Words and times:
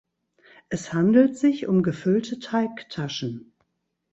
Es 0.69 0.93
handelt 0.93 1.37
sich 1.37 1.67
um 1.67 1.83
gefüllte 1.83 2.39
Teigtaschen. 2.39 3.53